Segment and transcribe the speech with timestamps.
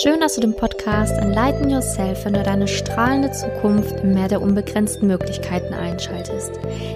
[0.00, 5.08] Schön, dass du den Podcast Enlighten Yourself für deine strahlende Zukunft im Meer der unbegrenzten
[5.08, 6.52] Möglichkeiten einschaltest.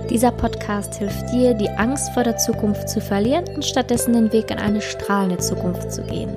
[0.08, 4.52] Dieser Podcast hilft dir, die Angst vor der Zukunft zu verlieren und stattdessen den Weg
[4.52, 6.30] in eine strahlende Zukunft zu gehen.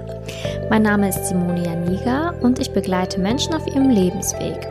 [0.71, 4.67] Mein Name ist Simonia Niga und ich begleite Menschen auf ihrem Lebensweg.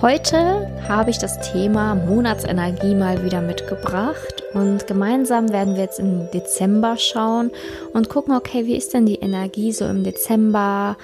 [0.00, 6.30] Heute habe ich das Thema Monatsenergie mal wieder mitgebracht und gemeinsam werden wir jetzt im
[6.32, 7.50] Dezember schauen
[7.92, 10.96] und gucken, okay, wie ist denn die Energie so im Dezember?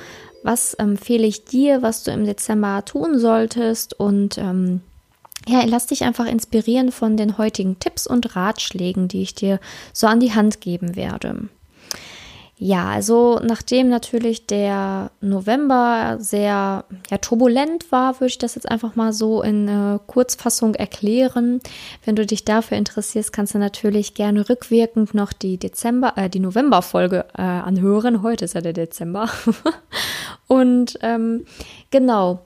[0.42, 3.98] Was empfehle ich dir, was du im Dezember tun solltest?
[3.98, 4.80] Und ähm,
[5.48, 9.60] ja, lass dich einfach inspirieren von den heutigen Tipps und Ratschlägen, die ich dir
[9.92, 11.48] so an die Hand geben werde.
[12.58, 18.96] Ja, also nachdem natürlich der November sehr ja, turbulent war, würde ich das jetzt einfach
[18.96, 21.60] mal so in äh, Kurzfassung erklären.
[22.06, 26.40] Wenn du dich dafür interessierst, kannst du natürlich gerne rückwirkend noch die Dezember, äh, die
[26.40, 28.22] November-Folge äh, anhören.
[28.22, 29.28] Heute ist ja der Dezember.
[30.46, 31.44] Und ähm,
[31.90, 32.40] genau,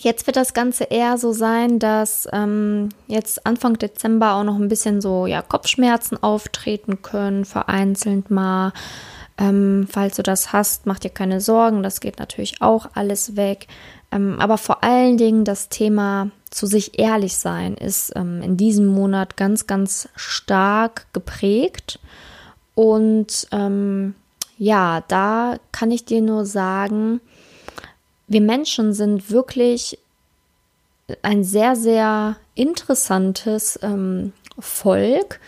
[0.00, 4.68] Jetzt wird das Ganze eher so sein, dass ähm, jetzt Anfang Dezember auch noch ein
[4.68, 8.72] bisschen so ja, Kopfschmerzen auftreten können, vereinzelt mal.
[9.38, 13.66] Ähm, falls du das hast, mach dir keine Sorgen, das geht natürlich auch alles weg.
[14.10, 18.86] Ähm, aber vor allen Dingen das Thema zu sich ehrlich sein ist ähm, in diesem
[18.86, 21.98] Monat ganz, ganz stark geprägt.
[22.74, 24.14] Und ähm,
[24.58, 27.20] ja, da kann ich dir nur sagen,
[28.28, 29.98] wir Menschen sind wirklich
[31.22, 35.40] ein sehr, sehr interessantes ähm, Volk,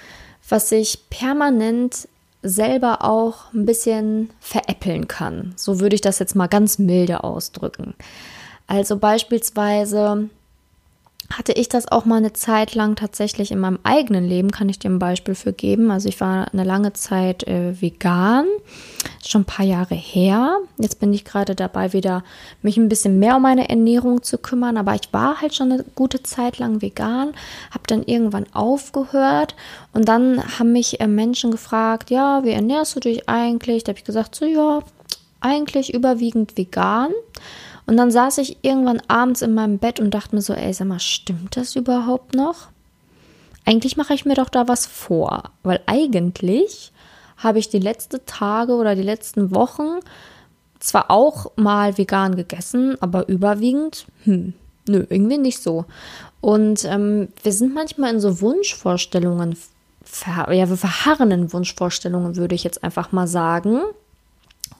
[0.49, 2.09] was sich permanent
[2.45, 5.55] selber auch ein bisschen veräppeln kann.
[5.57, 7.95] So würde ich das jetzt mal ganz milde ausdrücken.
[8.67, 10.29] Also beispielsweise
[11.31, 14.79] hatte ich das auch mal eine Zeit lang tatsächlich in meinem eigenen Leben, kann ich
[14.79, 15.91] dir ein Beispiel für geben.
[15.91, 18.47] Also ich war eine lange Zeit äh, vegan,
[19.25, 20.59] schon ein paar Jahre her.
[20.79, 22.23] Jetzt bin ich gerade dabei, wieder
[22.63, 24.77] mich ein bisschen mehr um meine Ernährung zu kümmern.
[24.77, 27.33] Aber ich war halt schon eine gute Zeit lang vegan,
[27.71, 29.55] habe dann irgendwann aufgehört
[29.93, 33.85] und dann haben mich äh, Menschen gefragt, ja, wie ernährst du dich eigentlich?
[33.85, 34.81] Da habe ich gesagt, so ja,
[35.41, 37.11] eigentlich überwiegend vegan.
[37.87, 40.89] Und dann saß ich irgendwann abends in meinem Bett und dachte mir so, ey, sag
[40.89, 42.69] mal, stimmt das überhaupt noch?
[43.67, 46.93] Eigentlich mache ich mir doch da was vor, weil eigentlich
[47.37, 50.01] habe ich die letzten Tage oder die letzten Wochen
[50.79, 54.55] zwar auch mal vegan gegessen, aber überwiegend, hm,
[54.87, 55.87] nö, irgendwie nicht so.
[56.41, 59.57] Und ähm, wir sind manchmal in so Wunschvorstellungen,
[60.27, 63.81] ja, wir verharren in Wunschvorstellungen, würde ich jetzt einfach mal sagen.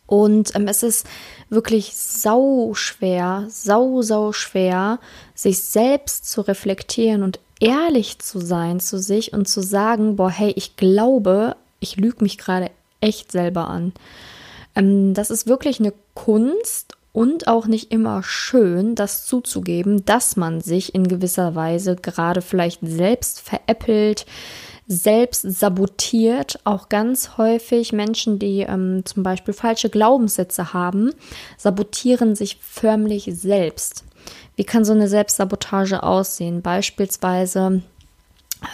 [0.07, 1.07] Und ähm, es ist
[1.49, 4.99] wirklich sau schwer, sau, sau schwer,
[5.35, 10.53] sich selbst zu reflektieren und ehrlich zu sein zu sich und zu sagen, boah, hey,
[10.57, 12.71] ich glaube, ich lüge mich gerade
[13.01, 13.93] echt selber an.
[14.75, 20.61] Ähm, das ist wirklich eine Kunst und auch nicht immer schön, das zuzugeben, dass man
[20.61, 24.27] sich in gewisser Weise gerade vielleicht selbst veräppelt,
[24.87, 26.61] selbst sabotiert.
[26.65, 31.13] Auch ganz häufig Menschen, die ähm, zum Beispiel falsche Glaubenssätze haben,
[31.57, 34.05] sabotieren sich förmlich selbst.
[34.57, 36.63] Wie kann so eine Selbstsabotage aussehen?
[36.63, 37.83] Beispielsweise,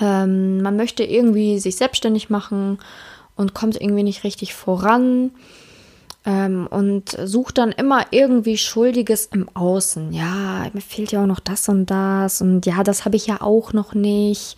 [0.01, 2.79] ähm, man möchte irgendwie sich selbstständig machen
[3.37, 5.31] und kommt irgendwie nicht richtig voran
[6.27, 10.13] ähm, und sucht dann immer irgendwie Schuldiges im Außen.
[10.13, 13.41] Ja, mir fehlt ja auch noch das und das und ja, das habe ich ja
[13.41, 14.57] auch noch nicht.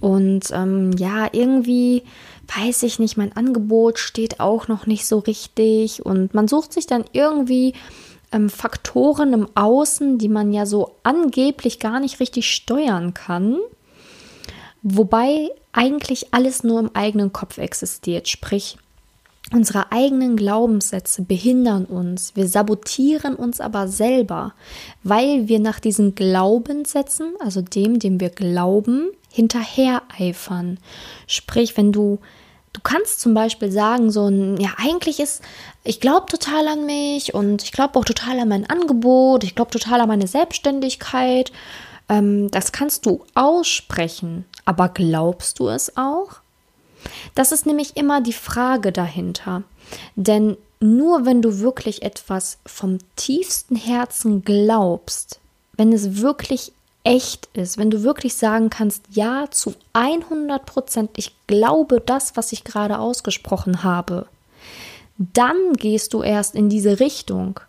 [0.00, 2.04] Und ähm, ja, irgendwie
[2.56, 6.04] weiß ich nicht, mein Angebot steht auch noch nicht so richtig.
[6.04, 7.74] Und man sucht sich dann irgendwie
[8.32, 13.58] ähm, Faktoren im Außen, die man ja so angeblich gar nicht richtig steuern kann.
[14.82, 18.28] Wobei eigentlich alles nur im eigenen Kopf existiert.
[18.28, 18.78] Sprich,
[19.52, 24.54] Unsere eigenen Glaubenssätze behindern uns, wir sabotieren uns aber selber,
[25.02, 30.78] weil wir nach diesen Glaubenssätzen, also dem, dem wir glauben, hinterher eifern.
[31.26, 32.20] Sprich, wenn du,
[32.72, 35.42] du kannst zum Beispiel sagen, so ein, ja, eigentlich ist,
[35.82, 39.72] ich glaube total an mich und ich glaube auch total an mein Angebot, ich glaube
[39.72, 41.50] total an meine Selbstständigkeit.
[42.08, 46.40] Ähm, das kannst du aussprechen, aber glaubst du es auch?
[47.34, 49.62] Das ist nämlich immer die Frage dahinter.
[50.16, 55.40] Denn nur wenn du wirklich etwas vom tiefsten Herzen glaubst,
[55.76, 56.72] wenn es wirklich
[57.04, 62.52] echt ist, wenn du wirklich sagen kannst, ja, zu 100 Prozent, ich glaube das, was
[62.52, 64.26] ich gerade ausgesprochen habe,
[65.18, 67.60] dann gehst du erst in diese Richtung.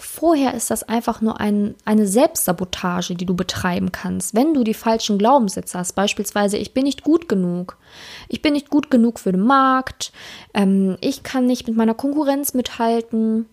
[0.00, 4.32] Vorher ist das einfach nur ein, eine Selbstsabotage, die du betreiben kannst.
[4.32, 7.76] Wenn du die falschen Glaubenssätze hast, beispielsweise, ich bin nicht gut genug,
[8.28, 10.12] ich bin nicht gut genug für den Markt,
[10.54, 13.46] ähm, ich kann nicht mit meiner Konkurrenz mithalten,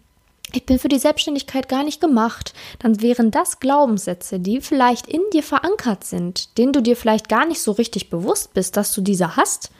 [0.53, 5.21] ich bin für die Selbstständigkeit gar nicht gemacht, dann wären das Glaubenssätze, die vielleicht in
[5.33, 9.01] dir verankert sind, denen du dir vielleicht gar nicht so richtig bewusst bist, dass du
[9.01, 9.71] diese hast,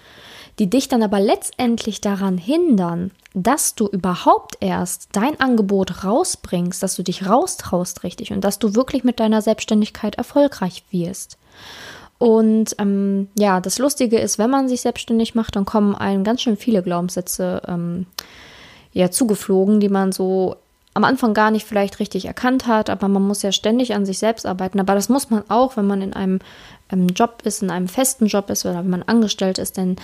[0.60, 6.96] die dich dann aber letztendlich daran hindern, dass du überhaupt erst dein Angebot rausbringst, dass
[6.96, 11.38] du dich raustraust richtig und dass du wirklich mit deiner Selbstständigkeit erfolgreich wirst.
[12.18, 16.42] Und ähm, ja, das Lustige ist, wenn man sich selbstständig macht, dann kommen einem ganz
[16.42, 18.06] schön viele Glaubenssätze ähm,
[18.94, 20.56] ja zugeflogen, die man so
[20.94, 24.18] am Anfang gar nicht vielleicht richtig erkannt hat, aber man muss ja ständig an sich
[24.18, 24.80] selbst arbeiten.
[24.80, 26.40] Aber das muss man auch, wenn man in einem
[26.90, 29.98] ähm, Job ist, in einem festen Job ist oder wenn man angestellt ist, denn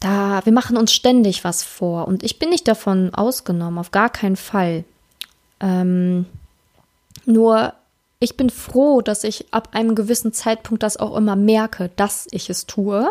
[0.00, 4.10] da, wir machen uns ständig was vor und ich bin nicht davon ausgenommen, auf gar
[4.10, 4.84] keinen Fall.
[5.60, 6.26] Ähm,
[7.24, 7.72] nur
[8.18, 12.48] ich bin froh, dass ich ab einem gewissen Zeitpunkt das auch immer merke, dass ich
[12.48, 13.08] es tue.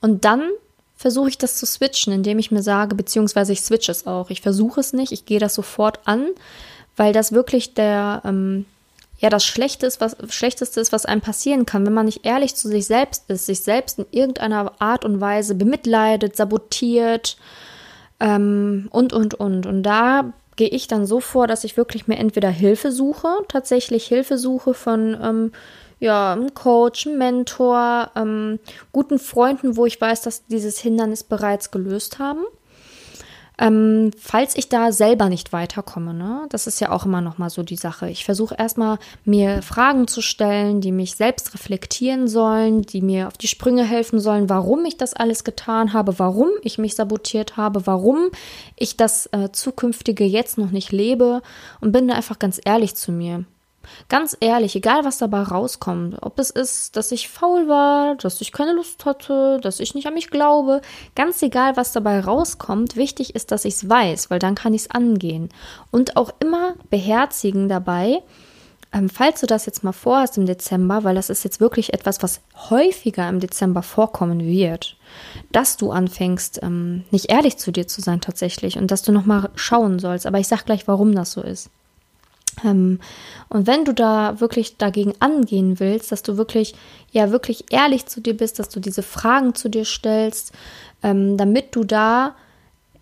[0.00, 0.48] Und dann
[0.96, 4.30] versuche ich das zu switchen, indem ich mir sage, beziehungsweise ich switche es auch.
[4.30, 6.26] Ich versuche es nicht, ich gehe das sofort an,
[6.96, 8.66] weil das wirklich der, ähm,
[9.18, 12.68] ja, das Schlechteste, was, Schlechteste ist, was einem passieren kann, wenn man nicht ehrlich zu
[12.68, 17.36] sich selbst ist, sich selbst in irgendeiner Art und Weise bemitleidet, sabotiert
[18.20, 19.66] ähm, und, und, und.
[19.66, 24.06] Und da gehe ich dann so vor, dass ich wirklich mir entweder Hilfe suche, tatsächlich
[24.06, 25.52] Hilfe suche von ähm,
[26.00, 28.60] ja, einem Coach, einem Mentor, ähm,
[28.92, 32.44] guten Freunden, wo ich weiß, dass dieses Hindernis bereits gelöst haben.
[33.60, 37.50] Ähm, falls ich da selber nicht weiterkomme, ne, das ist ja auch immer noch mal
[37.50, 38.08] so die Sache.
[38.08, 43.36] Ich versuche erstmal mir Fragen zu stellen, die mich selbst reflektieren sollen, die mir auf
[43.36, 47.86] die Sprünge helfen sollen, warum ich das alles getan habe, warum ich mich sabotiert habe,
[47.86, 48.30] warum
[48.76, 51.42] ich das äh, zukünftige jetzt noch nicht lebe
[51.80, 53.44] und bin da einfach ganz ehrlich zu mir.
[54.08, 58.52] Ganz ehrlich, egal was dabei rauskommt, ob es ist, dass ich faul war, dass ich
[58.52, 60.82] keine Lust hatte, dass ich nicht an mich glaube,
[61.14, 64.82] ganz egal was dabei rauskommt, wichtig ist, dass ich es weiß, weil dann kann ich
[64.82, 65.48] es angehen.
[65.90, 68.22] Und auch immer beherzigen dabei,
[68.92, 72.22] ähm, falls du das jetzt mal vorhast im Dezember, weil das ist jetzt wirklich etwas,
[72.22, 72.40] was
[72.70, 74.96] häufiger im Dezember vorkommen wird,
[75.52, 79.50] dass du anfängst, ähm, nicht ehrlich zu dir zu sein tatsächlich und dass du nochmal
[79.56, 80.26] schauen sollst.
[80.26, 81.70] Aber ich sag gleich, warum das so ist.
[82.64, 83.00] Ähm,
[83.48, 86.74] und wenn du da wirklich dagegen angehen willst, dass du wirklich,
[87.10, 90.52] ja, wirklich ehrlich zu dir bist, dass du diese Fragen zu dir stellst,
[91.02, 92.34] ähm, damit du da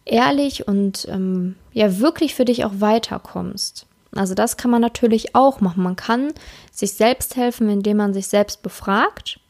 [0.05, 3.87] ehrlich und ähm, ja, wirklich für dich auch weiterkommst.
[4.15, 5.83] Also das kann man natürlich auch machen.
[5.83, 6.33] Man kann
[6.73, 9.41] sich selbst helfen, indem man sich selbst befragt.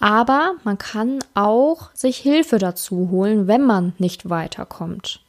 [0.00, 5.20] Aber man kann auch sich Hilfe dazu holen, wenn man nicht weiterkommt.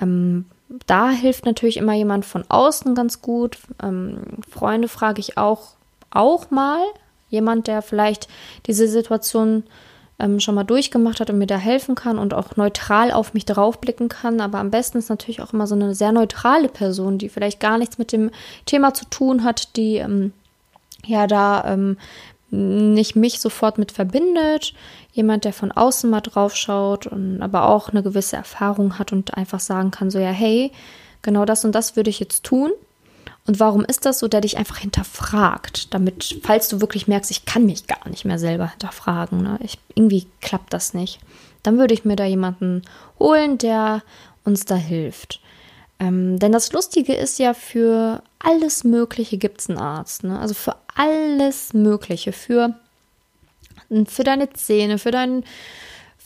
[0.00, 0.46] Ähm,
[0.86, 3.58] da hilft natürlich immer jemand von außen ganz gut.
[3.82, 4.18] Ähm,
[4.48, 5.74] Freunde frage ich auch,
[6.10, 6.80] auch mal.
[7.28, 8.28] Jemand, der vielleicht
[8.66, 9.64] diese Situation
[10.18, 13.46] ähm, schon mal durchgemacht hat und mir da helfen kann und auch neutral auf mich
[13.46, 14.40] draufblicken kann.
[14.40, 17.78] Aber am besten ist natürlich auch immer so eine sehr neutrale Person, die vielleicht gar
[17.78, 18.30] nichts mit dem
[18.66, 20.32] Thema zu tun hat, die ähm,
[21.04, 21.96] ja da ähm,
[22.50, 24.74] nicht mich sofort mit verbindet,
[25.12, 29.36] jemand, der von außen mal drauf schaut und aber auch eine gewisse Erfahrung hat und
[29.36, 30.72] einfach sagen kann, so ja, hey,
[31.22, 32.72] genau das und das würde ich jetzt tun.
[33.46, 37.46] Und warum ist das so, der dich einfach hinterfragt, damit, falls du wirklich merkst, ich
[37.46, 39.58] kann mich gar nicht mehr selber hinterfragen, ne?
[39.62, 41.20] ich, irgendwie klappt das nicht,
[41.62, 42.82] dann würde ich mir da jemanden
[43.18, 44.02] holen, der
[44.44, 45.40] uns da hilft.
[45.98, 50.24] Ähm, denn das Lustige ist ja, für alles Mögliche gibt es einen Arzt.
[50.24, 50.38] Ne?
[50.38, 52.32] Also für alles Mögliche.
[52.32, 52.74] Für,
[54.06, 55.44] für deine Zähne, für, dein,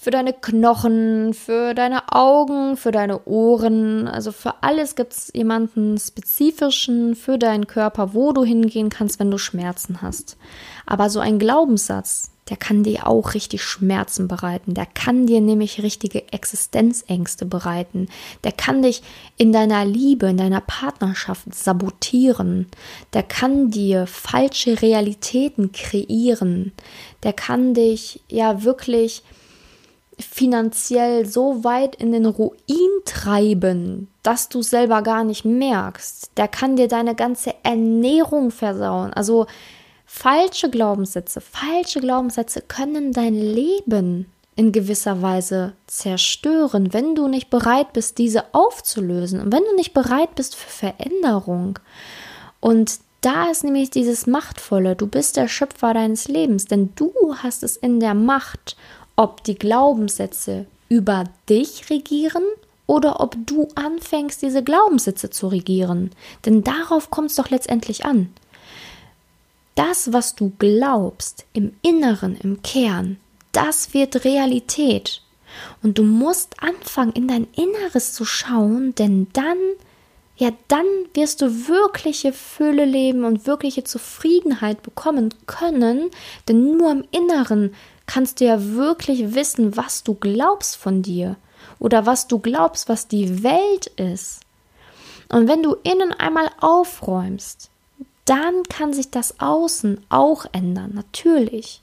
[0.05, 4.07] für deine Knochen, für deine Augen, für deine Ohren.
[4.07, 9.31] Also für alles gibt es jemanden spezifischen für deinen Körper, wo du hingehen kannst, wenn
[9.31, 10.37] du Schmerzen hast.
[10.85, 14.75] Aber so ein Glaubenssatz, der kann dir auch richtig Schmerzen bereiten.
[14.75, 18.09] Der kann dir nämlich richtige Existenzängste bereiten.
[18.45, 19.03] Der kann dich
[19.39, 22.67] in deiner Liebe, in deiner Partnerschaft sabotieren.
[23.15, 26.73] Der kann dir falsche Realitäten kreieren.
[27.23, 29.23] Der kann dich ja wirklich
[30.19, 32.55] finanziell so weit in den Ruin
[33.05, 36.31] treiben, dass du selber gar nicht merkst.
[36.37, 39.13] Der kann dir deine ganze Ernährung versauen.
[39.13, 39.47] Also
[40.17, 47.93] Falsche Glaubenssätze, falsche Glaubenssätze können dein Leben in gewisser Weise zerstören, wenn du nicht bereit
[47.93, 51.81] bist, diese aufzulösen und wenn du nicht bereit bist für Veränderung.
[52.61, 57.65] Und da ist nämlich dieses Machtvolle, du bist der Schöpfer deines Lebens, denn du hast
[57.65, 58.77] es in der Macht,
[59.17, 62.45] ob die Glaubenssätze über dich regieren
[62.87, 66.11] oder ob du anfängst, diese Glaubenssätze zu regieren.
[66.45, 68.29] Denn darauf kommt es doch letztendlich an
[69.75, 73.19] das, was du glaubst, im Inneren, im Kern,
[73.53, 75.23] das wird Realität.
[75.83, 79.59] Und du musst anfangen, in dein Inneres zu schauen, denn dann
[80.37, 86.11] ja, dann wirst du wirkliche Fülle leben und wirkliche Zufriedenheit bekommen können,
[86.49, 87.73] denn nur im Inneren
[88.07, 91.37] kannst du ja wirklich wissen, was du glaubst von dir
[91.79, 94.41] oder was du glaubst, was die Welt ist.
[95.31, 97.71] Und wenn du innen einmal aufräumst,
[98.25, 101.83] dann kann sich das Außen auch ändern, natürlich.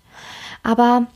[0.64, 1.08] Aber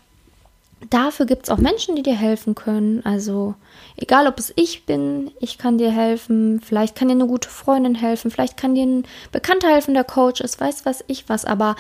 [0.90, 3.04] dafür gibt es auch Menschen, die dir helfen können.
[3.06, 3.56] Also
[3.98, 6.62] egal, ob es ich bin, ich kann dir helfen.
[6.62, 8.32] Vielleicht kann dir eine gute Freundin helfen.
[8.32, 10.60] Vielleicht kann dir ein Bekannter helfen, der Coach ist.
[10.60, 11.46] Weiß was ich was.
[11.46, 11.76] Aber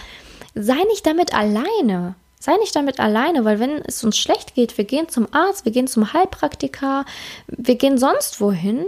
[0.55, 2.15] sei nicht damit alleine.
[2.39, 5.71] Sei nicht damit alleine, weil wenn es uns schlecht geht, wir gehen zum Arzt, wir
[5.71, 7.05] gehen zum Heilpraktiker,
[7.47, 8.85] wir gehen sonst wohin.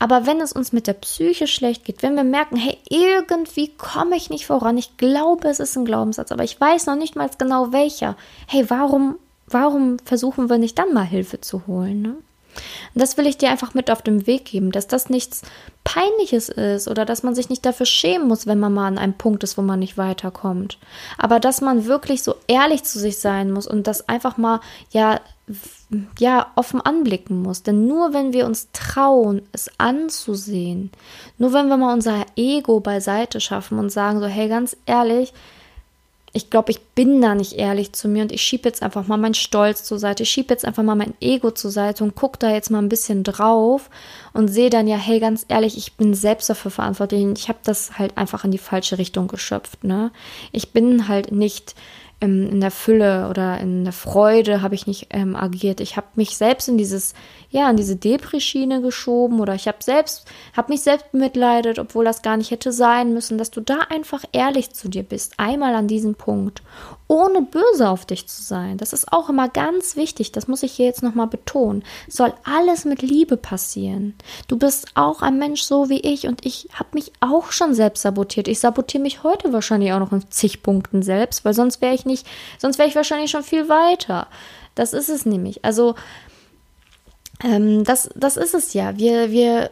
[0.00, 4.16] Aber wenn es uns mit der Psyche schlecht geht, wenn wir merken, hey, irgendwie komme
[4.16, 7.28] ich nicht voran, ich glaube, es ist ein Glaubenssatz, aber ich weiß noch nicht mal
[7.36, 8.16] genau welcher.
[8.46, 9.16] Hey, warum
[9.50, 12.02] warum versuchen wir nicht dann mal Hilfe zu holen?
[12.02, 12.14] Ne?
[12.94, 15.42] Und das will ich dir einfach mit auf den Weg geben, dass das nichts
[15.84, 19.14] Peinliches ist oder dass man sich nicht dafür schämen muss, wenn man mal an einem
[19.14, 20.78] Punkt ist, wo man nicht weiterkommt.
[21.16, 24.60] Aber dass man wirklich so ehrlich zu sich sein muss und das einfach mal,
[24.90, 25.20] ja,
[26.18, 27.62] ja, offen anblicken muss.
[27.62, 30.90] Denn nur wenn wir uns trauen, es anzusehen,
[31.38, 35.32] nur wenn wir mal unser Ego beiseite schaffen und sagen so, hey, ganz ehrlich,
[36.32, 39.16] ich glaube, ich bin da nicht ehrlich zu mir und ich schiebe jetzt einfach mal
[39.16, 42.38] meinen Stolz zur Seite, ich schiebe jetzt einfach mal mein Ego zur Seite und gucke
[42.38, 43.88] da jetzt mal ein bisschen drauf
[44.32, 47.58] und sehe dann ja, hey, ganz ehrlich, ich bin selbst dafür verantwortlich und ich habe
[47.64, 50.10] das halt einfach in die falsche Richtung geschöpft, ne?
[50.52, 51.74] Ich bin halt nicht
[52.20, 55.80] ähm, in der Fülle oder in der Freude habe ich nicht ähm, agiert.
[55.80, 57.14] Ich habe mich selbst in dieses,
[57.50, 62.22] ja, in diese Depri-Schiene geschoben oder ich habe selbst, habe mich selbst bemitleidet, obwohl das
[62.22, 65.86] gar nicht hätte sein müssen, dass du da einfach ehrlich zu dir bist, einmal an
[65.86, 66.62] diesem Punkt,
[67.06, 68.78] ohne böse auf dich zu sein.
[68.78, 71.84] Das ist auch immer ganz wichtig, das muss ich hier jetzt nochmal betonen.
[72.08, 74.14] Es soll alles mit Liebe passieren.
[74.48, 78.02] Du bist auch ein Mensch so wie ich und ich habe mich auch schon selbst
[78.02, 78.48] sabotiert.
[78.48, 82.04] Ich sabotiere mich heute wahrscheinlich auch noch in zig Punkten selbst, weil sonst wäre ich
[82.08, 82.26] nicht,
[82.58, 84.26] sonst wäre ich wahrscheinlich schon viel weiter.
[84.74, 85.64] Das ist es nämlich.
[85.64, 85.94] Also,
[87.44, 88.96] ähm, das, das ist es ja.
[88.96, 89.70] Wir, wir,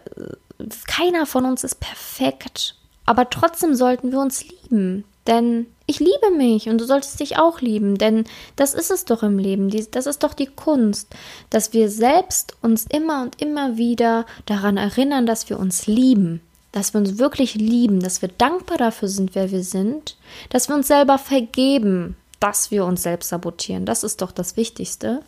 [0.86, 2.76] keiner von uns ist perfekt.
[3.04, 5.04] Aber trotzdem sollten wir uns lieben.
[5.26, 8.24] Denn ich liebe mich und du solltest dich auch lieben, denn
[8.54, 11.08] das ist es doch im Leben, das ist doch die Kunst,
[11.50, 16.40] dass wir selbst uns immer und immer wieder daran erinnern, dass wir uns lieben
[16.76, 20.18] dass wir uns wirklich lieben, dass wir dankbar dafür sind, wer wir sind,
[20.50, 23.86] dass wir uns selber vergeben, dass wir uns selbst sabotieren.
[23.86, 25.22] Das ist doch das Wichtigste.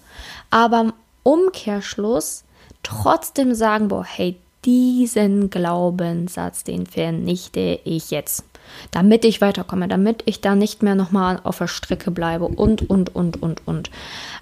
[0.51, 2.45] Aber im Umkehrschluss
[2.83, 8.45] trotzdem sagen, boah, hey, diesen Glaubenssatz, den vernichte ich jetzt,
[8.91, 13.15] damit ich weiterkomme, damit ich da nicht mehr nochmal auf der Strecke bleibe und, und,
[13.15, 13.91] und, und, und.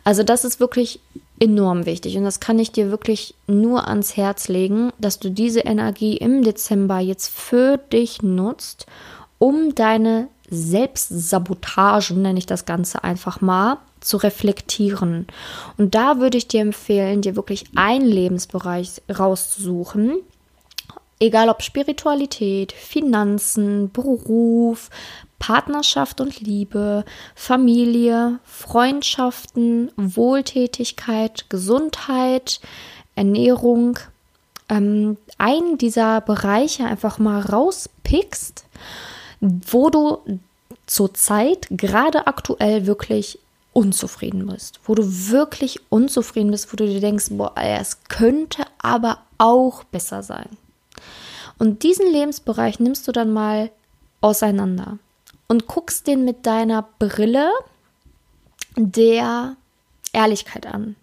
[0.05, 1.01] Also das ist wirklich
[1.39, 5.61] enorm wichtig und das kann ich dir wirklich nur ans Herz legen, dass du diese
[5.61, 8.87] Energie im Dezember jetzt für dich nutzt,
[9.39, 15.27] um deine Selbstsabotagen, nenne ich das Ganze einfach mal, zu reflektieren.
[15.77, 20.19] Und da würde ich dir empfehlen, dir wirklich einen Lebensbereich rauszusuchen,
[21.19, 24.91] egal ob Spiritualität, Finanzen, Beruf,
[25.39, 32.61] Partnerschaft und Liebe, Familie, Freundschaften, Wohltätigkeit, Gesundheit,
[33.15, 33.99] Ernährung,
[34.69, 38.65] ähm, einen dieser Bereiche einfach mal rauspickst,
[39.71, 40.19] wo du
[40.87, 43.39] zurzeit gerade aktuell wirklich
[43.73, 49.19] unzufrieden bist, wo du wirklich unzufrieden bist, wo du dir denkst, boah, es könnte aber
[49.39, 50.49] auch besser sein.
[51.59, 53.71] Und diesen Lebensbereich nimmst du dann mal
[54.21, 54.99] auseinander
[55.49, 57.51] und guckst den mit deiner Brille
[58.77, 59.57] der
[60.13, 60.97] Ehrlichkeit an.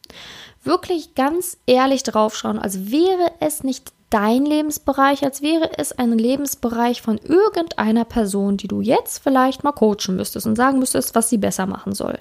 [0.64, 7.02] Wirklich ganz ehrlich draufschauen, als wäre es nicht dein Lebensbereich, als wäre es ein Lebensbereich
[7.02, 11.40] von irgendeiner Person, die du jetzt vielleicht mal coachen müsstest und sagen müsstest, was sie
[11.40, 12.20] besser machen soll.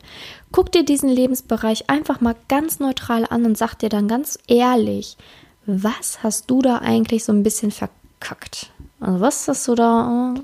[0.53, 5.19] Guck dir diesen Lebensbereich einfach mal ganz neutral an und sag dir dann ganz ehrlich,
[5.67, 8.71] was hast du da eigentlich so ein bisschen verkackt?
[8.99, 10.41] Also was hast du da äh,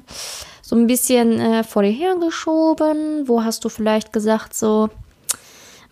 [0.61, 3.27] so ein bisschen äh, vor dir hergeschoben?
[3.27, 4.91] Wo hast du vielleicht gesagt, so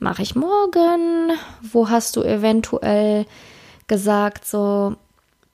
[0.00, 1.32] mache ich morgen?
[1.62, 3.24] Wo hast du eventuell
[3.86, 4.96] gesagt, so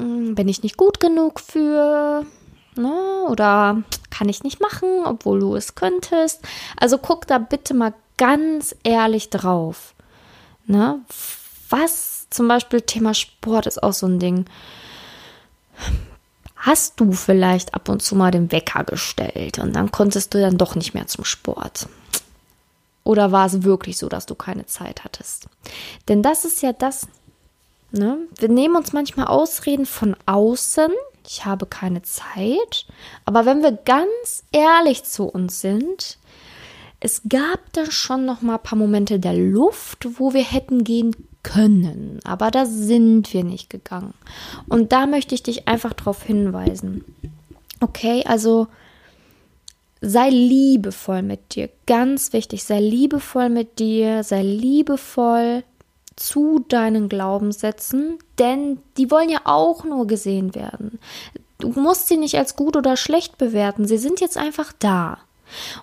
[0.03, 2.27] bin ich nicht gut genug für?
[2.75, 3.25] Ne?
[3.29, 6.41] Oder kann ich nicht machen, obwohl du es könntest?
[6.77, 9.95] Also guck da bitte mal ganz ehrlich drauf.
[10.67, 11.01] Ne?
[11.69, 14.47] Was zum Beispiel Thema Sport ist auch so ein Ding
[16.63, 20.59] hast du vielleicht ab und zu mal den Wecker gestellt und dann konntest du dann
[20.59, 21.89] doch nicht mehr zum Sport.
[23.05, 25.49] Oder war es wirklich so, dass du keine Zeit hattest?
[26.09, 27.09] Denn das ist ja das,
[27.93, 28.19] ne?
[28.39, 30.91] Wir nehmen uns manchmal Ausreden von außen,
[31.27, 32.87] ich habe keine Zeit.
[33.25, 36.19] Aber wenn wir ganz ehrlich zu uns sind,
[37.01, 41.17] es gab da schon noch mal ein paar Momente der Luft, wo wir hätten gehen
[41.43, 44.15] können, aber da sind wir nicht gegangen.
[44.69, 47.05] Und da möchte ich dich einfach darauf hinweisen.
[47.81, 48.69] Okay, also
[50.01, 55.65] sei liebevoll mit dir, ganz wichtig, sei liebevoll mit dir, sei liebevoll
[56.27, 60.99] zu deinen Glaubenssätzen, denn die wollen ja auch nur gesehen werden.
[61.59, 65.19] Du musst sie nicht als gut oder schlecht bewerten, sie sind jetzt einfach da.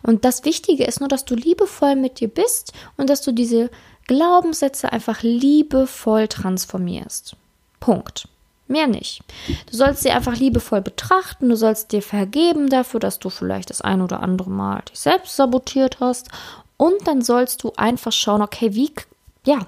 [0.02, 3.70] Und das Wichtige ist nur, dass du liebevoll mit dir bist und dass du diese
[4.08, 7.36] Glaubenssätze einfach liebevoll transformierst.
[7.80, 8.28] Punkt.
[8.68, 9.22] Mehr nicht.
[9.70, 13.82] Du sollst sie einfach liebevoll betrachten, du sollst dir vergeben dafür, dass du vielleicht das
[13.82, 16.30] ein oder andere Mal dich selbst sabotiert hast.
[16.78, 18.92] Und dann sollst du einfach schauen, okay, wie,
[19.46, 19.66] ja,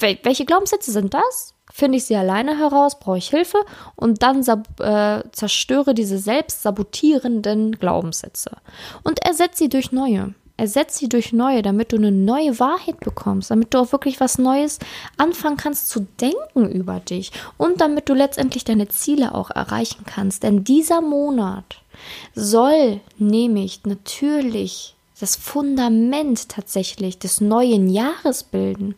[0.00, 1.54] welche Glaubenssätze sind das?
[1.72, 3.58] Finde ich sie alleine heraus, brauche ich Hilfe
[3.94, 4.40] und dann
[4.80, 8.56] äh, zerstöre diese selbst sabotierenden Glaubenssätze
[9.04, 10.34] und ersetze sie durch neue.
[10.56, 14.38] Ersetze sie durch neue, damit du eine neue Wahrheit bekommst, damit du auch wirklich was
[14.38, 14.80] Neues
[15.16, 20.42] anfangen kannst zu denken über dich und damit du letztendlich deine Ziele auch erreichen kannst.
[20.42, 21.80] Denn dieser Monat
[22.34, 28.96] soll nämlich natürlich das Fundament tatsächlich des neuen Jahres bilden.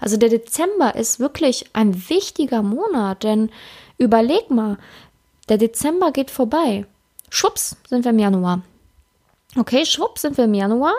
[0.00, 3.50] Also der Dezember ist wirklich ein wichtiger Monat, denn
[3.98, 4.78] überleg mal,
[5.48, 6.86] der Dezember geht vorbei.
[7.28, 8.62] Schwupps, sind wir im Januar.
[9.56, 10.94] Okay, schwupps, sind wir im Januar.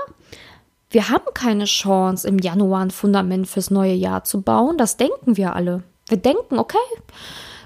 [0.89, 4.77] Wir haben keine Chance, im Januar ein Fundament fürs neue Jahr zu bauen.
[4.77, 5.83] Das denken wir alle.
[6.09, 6.77] Wir denken, okay,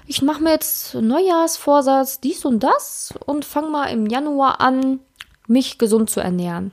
[0.06, 5.00] ich mache mir jetzt Neujahrsvorsatz, dies und das und fange mal im Januar an,
[5.48, 6.70] mich gesund zu ernähren.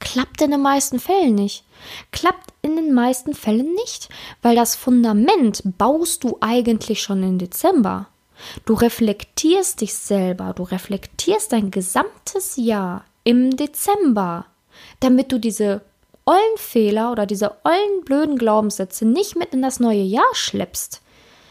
[0.00, 1.64] Klappt in den meisten Fällen nicht.
[2.10, 4.08] Klappt in den meisten Fällen nicht,
[4.42, 8.08] weil das Fundament baust du eigentlich schon im Dezember.
[8.64, 14.46] Du reflektierst dich selber, du reflektierst dein gesamtes Jahr im Dezember,
[15.00, 15.82] damit du diese
[16.24, 21.02] ollen Fehler oder diese ollen blöden Glaubenssätze nicht mit in das neue Jahr schleppst.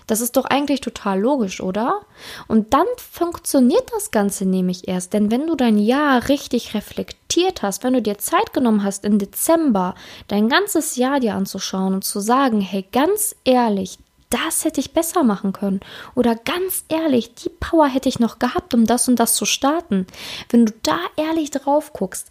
[0.09, 2.01] Das ist doch eigentlich total logisch, oder?
[2.47, 7.83] Und dann funktioniert das Ganze nämlich erst, denn wenn du dein Jahr richtig reflektiert hast,
[7.83, 9.93] wenn du dir Zeit genommen hast, im Dezember
[10.27, 13.99] dein ganzes Jahr dir anzuschauen und zu sagen, hey, ganz ehrlich,
[14.31, 15.79] das hätte ich besser machen können.
[16.15, 20.07] Oder ganz ehrlich, die Power hätte ich noch gehabt, um das und das zu starten.
[20.49, 22.29] Wenn du da ehrlich drauf guckst,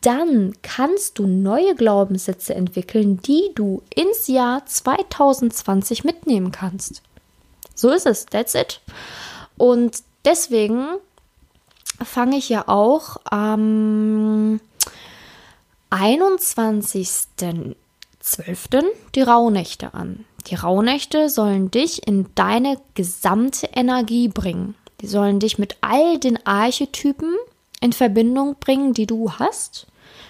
[0.00, 7.02] dann kannst du neue Glaubenssätze entwickeln, die du ins Jahr 2020 mitnehmen kannst.
[7.74, 8.80] So ist es, that's it.
[9.56, 10.86] Und deswegen
[12.02, 14.60] fange ich ja auch am
[15.90, 17.74] 21.12.
[19.14, 20.24] die Rauhnächte an.
[20.46, 24.74] Die Rauhnächte sollen dich in deine gesamte Energie bringen.
[25.00, 27.34] Die sollen dich mit all den Archetypen
[27.84, 29.86] in Verbindung bringen, die du hast.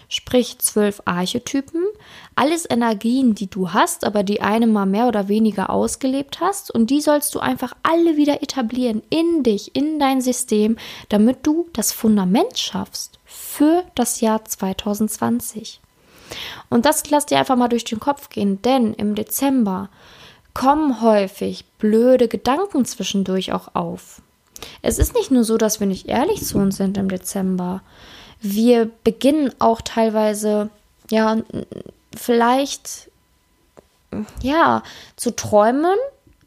[0.08, 1.82] Sprich zwölf Archetypen,
[2.34, 6.72] alles Energien, die du hast, aber die eine mal mehr oder weniger ausgelebt hast.
[6.72, 10.76] Und die sollst du einfach alle wieder etablieren in dich, in dein System,
[11.08, 15.80] damit du das Fundament schaffst für das Jahr 2020.
[16.70, 19.90] Und das lass dir einfach mal durch den Kopf gehen, denn im Dezember
[20.54, 24.22] kommen häufig blöde Gedanken zwischendurch auch auf.
[24.82, 27.82] Es ist nicht nur so, dass wir nicht ehrlich zu uns sind im Dezember.
[28.40, 30.70] Wir beginnen auch teilweise,
[31.10, 31.38] ja,
[32.16, 33.10] vielleicht,
[34.42, 34.82] ja,
[35.16, 35.96] zu träumen,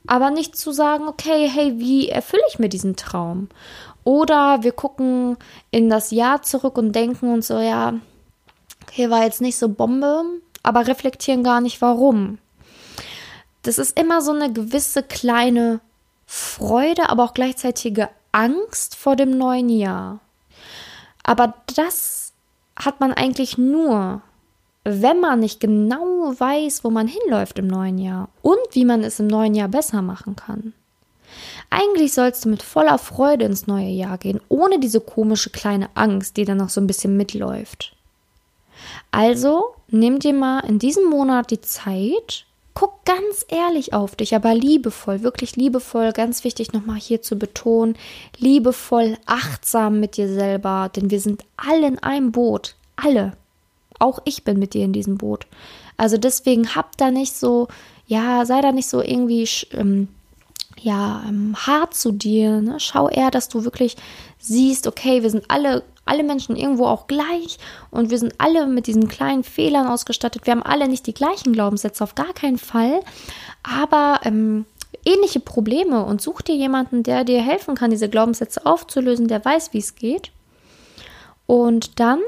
[0.05, 3.49] aber nicht zu sagen, okay, hey, wie erfülle ich mir diesen Traum?
[4.03, 5.37] Oder wir gucken
[5.69, 7.93] in das Jahr zurück und denken uns so, ja,
[8.83, 10.23] okay, war jetzt nicht so Bombe,
[10.63, 12.37] aber reflektieren gar nicht warum.
[13.63, 15.81] Das ist immer so eine gewisse kleine
[16.27, 20.19] Freude, aber auch gleichzeitige Angst vor dem neuen Jahr.
[21.23, 22.33] Aber das
[22.75, 24.21] hat man eigentlich nur,
[24.83, 29.19] wenn man nicht genau weiß, wo man hinläuft im neuen Jahr und wie man es
[29.19, 30.73] im neuen Jahr besser machen kann.
[31.69, 36.37] Eigentlich sollst du mit voller Freude ins neue Jahr gehen, ohne diese komische kleine Angst,
[36.37, 37.95] die dann noch so ein bisschen mitläuft.
[39.11, 42.45] Also nimm dir mal in diesem Monat die Zeit
[42.79, 47.97] Guck ganz ehrlich auf dich, aber liebevoll, wirklich liebevoll, ganz wichtig nochmal hier zu betonen,
[48.37, 53.35] liebevoll, achtsam mit dir selber, denn wir sind alle in einem Boot, alle.
[53.97, 55.47] Auch ich bin mit dir in diesem Boot.
[55.97, 57.67] Also deswegen hab da nicht so,
[58.05, 60.09] ja, sei da nicht so irgendwie ähm,
[60.79, 62.61] ja, ähm, hart zu dir.
[62.61, 62.79] Ne?
[62.79, 63.95] Schau eher, dass du wirklich
[64.39, 67.57] siehst, okay, wir sind alle alle Menschen irgendwo auch gleich
[67.91, 70.45] und wir sind alle mit diesen kleinen Fehlern ausgestattet.
[70.45, 73.01] Wir haben alle nicht die gleichen Glaubenssätze, auf gar keinen Fall.
[73.61, 74.65] Aber ähm,
[75.05, 79.73] ähnliche Probleme und such dir jemanden, der dir helfen kann, diese Glaubenssätze aufzulösen, der weiß,
[79.73, 80.31] wie es geht.
[81.45, 82.21] Und dann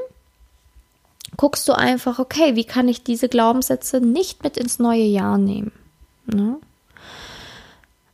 [1.38, 5.72] guckst du einfach, okay, wie kann ich diese Glaubenssätze nicht mit ins neue Jahr nehmen?
[6.26, 6.58] Ne?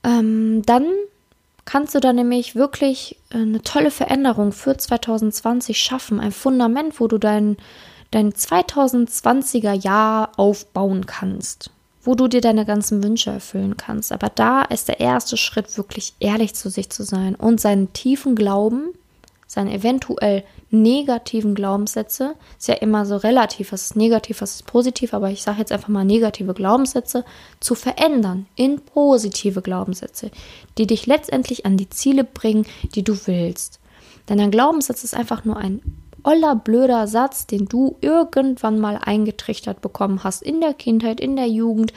[0.05, 0.85] Ähm, dann
[1.65, 7.07] kannst du da nämlich wirklich äh, eine tolle Veränderung für 2020 schaffen, ein Fundament, wo
[7.07, 7.57] du dein,
[8.11, 11.71] dein 2020er Jahr aufbauen kannst,
[12.03, 14.11] wo du dir deine ganzen Wünsche erfüllen kannst.
[14.11, 18.35] Aber da ist der erste Schritt, wirklich ehrlich zu sich zu sein und seinen tiefen
[18.35, 18.89] Glauben,
[19.55, 25.13] seinen eventuell negativen Glaubenssätze, ist ja immer so relativ, was ist negativ, was ist positiv,
[25.13, 27.23] aber ich sage jetzt einfach mal negative Glaubenssätze,
[27.59, 30.29] zu verändern in positive Glaubenssätze,
[30.77, 33.79] die dich letztendlich an die Ziele bringen, die du willst.
[34.27, 35.81] Denn ein Glaubenssatz ist einfach nur ein
[36.23, 41.47] oller, blöder Satz, den du irgendwann mal eingetrichtert bekommen hast, in der Kindheit, in der
[41.47, 41.93] Jugend,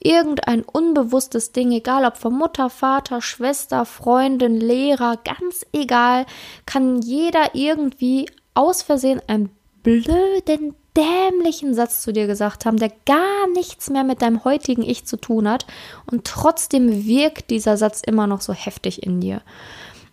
[0.00, 6.26] irgendein unbewusstes Ding, egal ob von Mutter, Vater, Schwester, Freundin, Lehrer, ganz egal,
[6.66, 9.50] kann jeder irgendwie aus Versehen einen
[9.82, 15.06] blöden, dämlichen Satz zu dir gesagt haben, der gar nichts mehr mit deinem heutigen Ich
[15.06, 15.66] zu tun hat
[16.10, 19.42] und trotzdem wirkt dieser Satz immer noch so heftig in dir.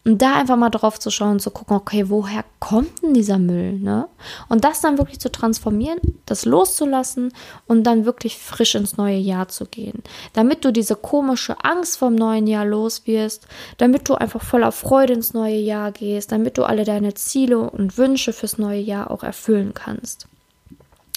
[0.06, 3.80] Und da einfach mal drauf zu schauen, zu gucken, okay, woher kommt denn dieser Müll,
[3.80, 4.08] ne?
[4.50, 7.34] Und das dann wirklich zu transformieren, das loszulassen
[7.65, 10.04] und dann wirklich frisch ins neue Jahr zu gehen.
[10.34, 13.48] Damit du diese komische Angst vom neuen Jahr los wirst,
[13.80, 17.98] damit du einfach voller Freude ins neue Jahr gehst, damit du alle deine Ziele und
[17.98, 20.28] Wünsche fürs neue Jahr auch erfüllen kannst.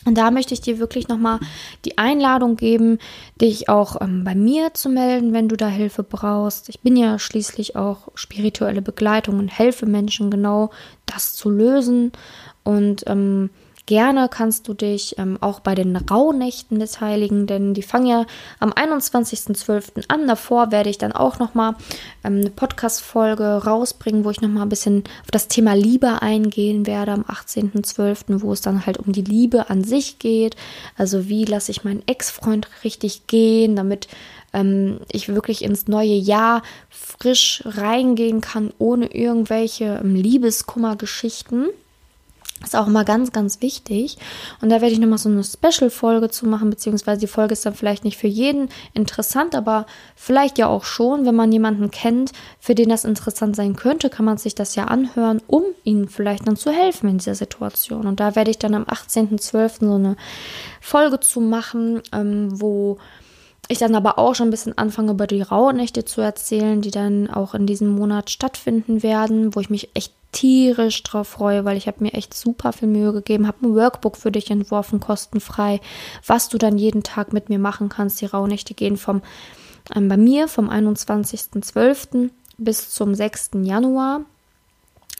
[0.08, 1.38] Und da möchte ich dir wirklich nochmal
[1.84, 2.98] die Einladung geben,
[3.40, 6.70] dich auch ähm, bei mir zu melden, wenn du da Hilfe brauchst.
[6.70, 10.70] Ich bin ja schließlich auch spirituelle Begleitung und helfe Menschen genau
[11.04, 12.12] das zu lösen.
[12.64, 13.50] Und ähm,
[13.88, 18.26] Gerne kannst du dich ähm, auch bei den Rauhnächten beteiligen, denn die fangen ja
[18.60, 20.04] am 21.12.
[20.08, 20.28] an.
[20.28, 21.74] Davor werde ich dann auch nochmal
[22.22, 27.12] ähm, eine Podcast-Folge rausbringen, wo ich nochmal ein bisschen auf das Thema Liebe eingehen werde
[27.12, 30.54] am 18.12., wo es dann halt um die Liebe an sich geht.
[30.98, 34.06] Also wie lasse ich meinen Ex-Freund richtig gehen, damit
[34.52, 41.70] ähm, ich wirklich ins neue Jahr frisch reingehen kann, ohne irgendwelche ähm, Liebeskummergeschichten.
[42.62, 44.18] Ist auch immer ganz, ganz wichtig.
[44.60, 47.74] Und da werde ich nochmal so eine Special-Folge zu machen, beziehungsweise die Folge ist dann
[47.74, 52.74] vielleicht nicht für jeden interessant, aber vielleicht ja auch schon, wenn man jemanden kennt, für
[52.74, 56.56] den das interessant sein könnte, kann man sich das ja anhören, um ihnen vielleicht dann
[56.56, 58.06] zu helfen in dieser Situation.
[58.06, 59.86] Und da werde ich dann am 18.12.
[59.86, 60.16] so eine
[60.80, 62.98] Folge zu machen, ähm, wo
[63.68, 67.30] ich dann aber auch schon ein bisschen anfange, über die Rauhnächte zu erzählen, die dann
[67.30, 71.86] auch in diesem Monat stattfinden werden, wo ich mich echt tierisch drauf freue, weil ich
[71.86, 75.80] habe mir echt super viel Mühe gegeben, habe ein Workbook für dich entworfen, kostenfrei,
[76.26, 78.20] was du dann jeden Tag mit mir machen kannst.
[78.20, 79.22] Die Rauhnächte gehen vom
[79.94, 82.30] ähm, bei mir vom 21.12.
[82.58, 83.50] bis zum 6.
[83.62, 84.22] Januar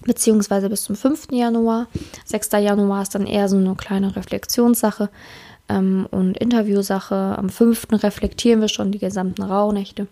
[0.04, 1.32] beziehungsweise bis zum 5.
[1.32, 1.88] Januar.
[2.24, 2.50] 6.
[2.52, 5.10] Januar ist dann eher so eine kleine Reflexionssache
[5.68, 7.34] ähm, und Interviewsache.
[7.36, 7.88] Am 5.
[7.92, 10.06] reflektieren wir schon die gesamten Rauhnächte.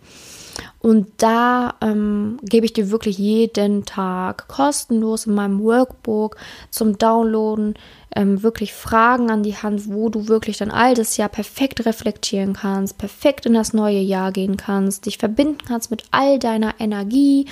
[0.81, 6.37] Und da ähm, gebe ich dir wirklich jeden Tag kostenlos in meinem Workbook
[6.71, 7.75] zum Downloaden
[8.15, 12.99] ähm, wirklich Fragen an die Hand, wo du wirklich dein altes Jahr perfekt reflektieren kannst,
[12.99, 17.47] perfekt in das neue Jahr gehen kannst, dich verbinden kannst mit all deiner Energie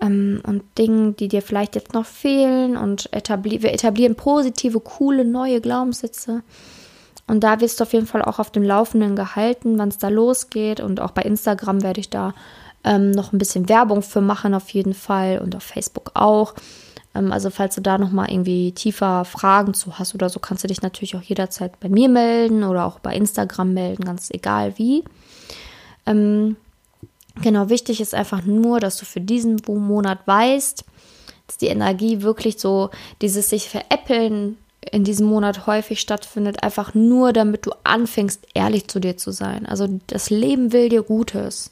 [0.00, 5.24] ähm, und Dingen, die dir vielleicht jetzt noch fehlen und etabli wir etablieren positive, coole,
[5.24, 6.42] neue Glaubenssätze.
[7.30, 10.08] Und da wirst du auf jeden Fall auch auf dem Laufenden gehalten, wann es da
[10.08, 10.80] losgeht.
[10.80, 12.34] Und auch bei Instagram werde ich da
[12.82, 15.38] ähm, noch ein bisschen Werbung für machen, auf jeden Fall.
[15.38, 16.54] Und auf Facebook auch.
[17.14, 20.68] Ähm, also, falls du da nochmal irgendwie tiefer Fragen zu hast oder so, kannst du
[20.68, 25.04] dich natürlich auch jederzeit bei mir melden oder auch bei Instagram melden, ganz egal wie.
[26.06, 26.56] Ähm,
[27.40, 30.84] genau, wichtig ist einfach nur, dass du für diesen Monat weißt,
[31.46, 32.90] dass die Energie wirklich so
[33.22, 34.58] dieses sich veräppeln
[34.90, 39.66] in diesem Monat häufig stattfindet, einfach nur damit du anfängst, ehrlich zu dir zu sein.
[39.66, 41.70] Also das Leben will dir Gutes.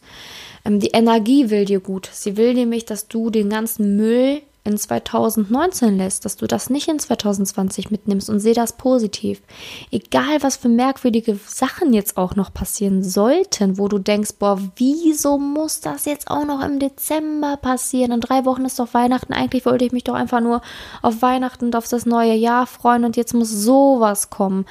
[0.65, 2.23] Ähm, die Energie will dir Gutes.
[2.23, 6.89] Sie will nämlich, dass du den ganzen Müll in 2019 lässt, dass du das nicht
[6.89, 9.41] in 2020 mitnimmst und sehe das positiv.
[9.91, 15.39] Egal, was für merkwürdige Sachen jetzt auch noch passieren sollten, wo du denkst, boah, wieso
[15.39, 18.13] muss das jetzt auch noch im Dezember passieren?
[18.13, 19.33] In drei Wochen ist doch Weihnachten.
[19.33, 20.61] Eigentlich wollte ich mich doch einfach nur
[21.03, 24.67] auf Weihnachten und auf das neue Jahr freuen und jetzt muss sowas kommen.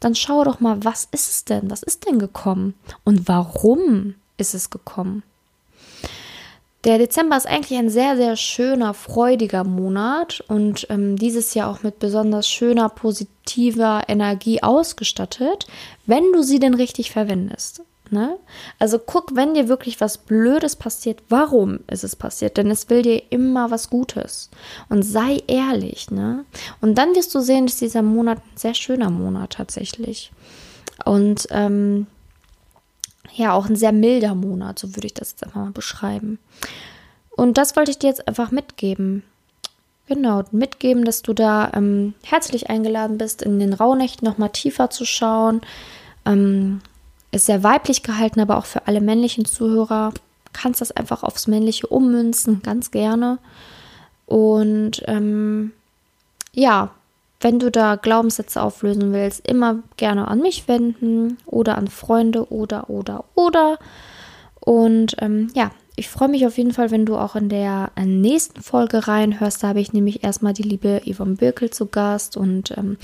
[0.00, 1.70] Dann schau doch mal, was ist es denn?
[1.70, 2.74] Was ist denn gekommen?
[3.04, 5.22] Und warum ist es gekommen?
[6.84, 11.84] Der Dezember ist eigentlich ein sehr, sehr schöner, freudiger Monat und ähm, dieses Jahr auch
[11.84, 15.68] mit besonders schöner, positiver Energie ausgestattet,
[16.06, 17.82] wenn du sie denn richtig verwendest.
[18.10, 18.36] Ne?
[18.78, 22.56] Also guck, wenn dir wirklich was Blödes passiert, warum ist es passiert?
[22.58, 24.50] Denn es will dir immer was Gutes.
[24.90, 26.44] Und sei ehrlich, ne?
[26.82, 30.30] Und dann wirst du sehen, dass dieser Monat ein sehr schöner Monat tatsächlich.
[31.06, 32.06] Und ähm,
[33.30, 36.38] ja, auch ein sehr milder Monat, so würde ich das jetzt einfach mal beschreiben.
[37.30, 39.22] Und das wollte ich dir jetzt einfach mitgeben.
[40.06, 45.04] Genau, mitgeben, dass du da ähm, herzlich eingeladen bist, in den Rauhnächten nochmal tiefer zu
[45.04, 45.62] schauen.
[46.26, 46.80] Ähm,
[47.30, 50.12] ist sehr weiblich gehalten, aber auch für alle männlichen Zuhörer
[50.52, 53.38] kannst das einfach aufs Männliche ummünzen, ganz gerne.
[54.26, 55.72] Und ähm,
[56.52, 56.90] ja,
[57.42, 62.88] wenn du da Glaubenssätze auflösen willst, immer gerne an mich wenden oder an Freunde oder
[62.88, 63.78] oder oder.
[64.60, 68.06] Und ähm, ja, ich freue mich auf jeden Fall, wenn du auch in der äh,
[68.06, 69.62] nächsten Folge reinhörst.
[69.62, 72.96] Da habe ich nämlich erstmal die liebe Yvonne Birkel zu Gast und ähm,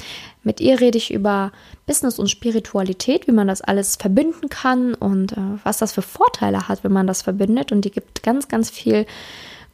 [0.42, 1.53] mit ihr rede ich über
[1.87, 6.68] Business und Spiritualität, wie man das alles verbinden kann und äh, was das für Vorteile
[6.68, 7.72] hat, wenn man das verbindet.
[7.72, 9.05] Und die gibt ganz, ganz viel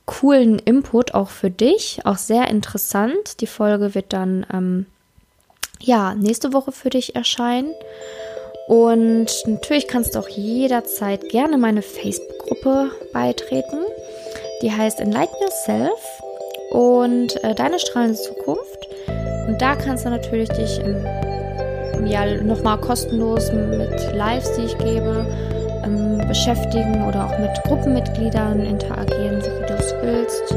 [0.06, 3.40] coolen Input auch für dich, auch sehr interessant.
[3.40, 4.86] Die Folge wird dann ähm,
[5.80, 7.72] ja nächste Woche für dich erscheinen.
[8.68, 13.80] Und natürlich kannst du auch jederzeit gerne meine Facebook-Gruppe beitreten.
[14.62, 16.22] Die heißt Enlighten Yourself
[16.70, 18.88] und äh, deine strahlende Zukunft.
[19.46, 25.26] Und da kannst du natürlich dich ähm, ja, nochmal kostenlos mit Lives, die ich gebe,
[26.34, 30.54] beschäftigen oder auch mit Gruppenmitgliedern interagieren, so wie du es willst.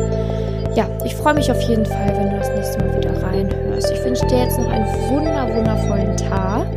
[0.75, 3.91] Ja, ich freue mich auf jeden Fall, wenn du das nächste Mal wieder reinhörst.
[3.91, 6.67] Ich wünsche dir jetzt noch einen wunder, wundervollen Tag.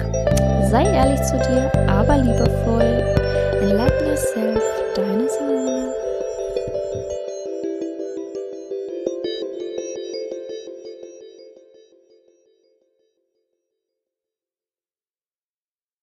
[0.70, 3.02] Sei ehrlich zu dir, aber liebevoll.
[3.62, 3.99] Enlighten